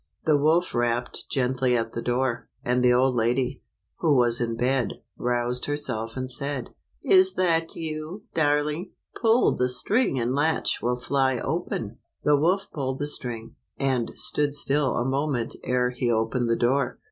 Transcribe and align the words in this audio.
The 0.25 0.35
wolf 0.35 0.73
rapped 0.73 1.25
gently 1.31 1.77
at 1.77 1.91
the 1.91 2.01
door, 2.01 2.49
and 2.65 2.83
the 2.83 2.91
old 2.91 3.13
lady, 3.13 3.61
who 3.99 4.15
was 4.15 4.41
in 4.41 4.57
bed, 4.57 4.93
roused 5.15 5.65
herself 5.65 6.17
and 6.17 6.31
said," 6.31 6.71
Is 7.03 7.35
that 7.35 7.75
you, 7.75 8.23
darling? 8.33 8.93
Pull 9.21 9.53
the 9.55 9.69
string 9.69 10.17
and 10.19 10.31
the 10.31 10.35
latch 10.37 10.81
will 10.81 10.99
fly 10.99 11.37
up." 11.37 11.67
The 12.23 12.35
wolf 12.35 12.69
pulled 12.73 12.97
the 12.97 13.05
string, 13.05 13.57
and 13.77 14.09
stood 14.17 14.55
still 14.55 14.95
a 14.95 15.05
moment 15.05 15.55
ere 15.63 15.91
he 15.91 16.09
opened 16.09 16.49
the 16.49 16.55
door. 16.55 16.99